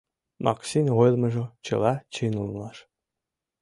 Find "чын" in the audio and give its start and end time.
2.13-2.33